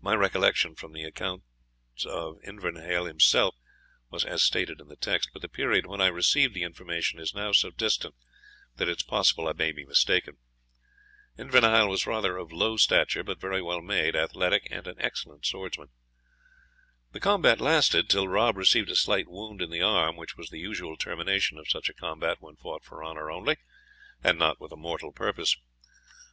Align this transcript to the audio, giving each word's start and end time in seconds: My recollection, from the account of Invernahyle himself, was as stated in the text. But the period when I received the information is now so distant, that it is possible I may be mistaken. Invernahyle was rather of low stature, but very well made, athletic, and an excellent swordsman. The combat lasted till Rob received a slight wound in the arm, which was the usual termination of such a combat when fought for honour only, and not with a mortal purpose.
My 0.00 0.14
recollection, 0.14 0.76
from 0.76 0.92
the 0.92 1.02
account 1.02 1.42
of 2.06 2.36
Invernahyle 2.46 3.08
himself, 3.08 3.56
was 4.08 4.24
as 4.24 4.40
stated 4.40 4.80
in 4.80 4.86
the 4.86 4.94
text. 4.94 5.30
But 5.32 5.42
the 5.42 5.48
period 5.48 5.84
when 5.84 6.00
I 6.00 6.06
received 6.06 6.54
the 6.54 6.62
information 6.62 7.18
is 7.18 7.34
now 7.34 7.50
so 7.50 7.70
distant, 7.72 8.14
that 8.76 8.86
it 8.88 8.98
is 8.98 9.02
possible 9.02 9.48
I 9.48 9.52
may 9.52 9.72
be 9.72 9.84
mistaken. 9.84 10.38
Invernahyle 11.36 11.88
was 11.88 12.06
rather 12.06 12.36
of 12.36 12.52
low 12.52 12.76
stature, 12.76 13.24
but 13.24 13.40
very 13.40 13.60
well 13.60 13.80
made, 13.80 14.14
athletic, 14.14 14.68
and 14.70 14.86
an 14.86 15.00
excellent 15.00 15.44
swordsman. 15.44 15.88
The 17.10 17.18
combat 17.18 17.60
lasted 17.60 18.08
till 18.08 18.28
Rob 18.28 18.56
received 18.56 18.90
a 18.90 18.94
slight 18.94 19.26
wound 19.26 19.60
in 19.60 19.70
the 19.70 19.82
arm, 19.82 20.14
which 20.14 20.36
was 20.36 20.50
the 20.50 20.60
usual 20.60 20.96
termination 20.96 21.58
of 21.58 21.68
such 21.68 21.88
a 21.88 21.94
combat 21.94 22.36
when 22.38 22.54
fought 22.54 22.84
for 22.84 23.02
honour 23.04 23.28
only, 23.28 23.56
and 24.22 24.38
not 24.38 24.60
with 24.60 24.70
a 24.70 24.76
mortal 24.76 25.10
purpose. 25.10 25.56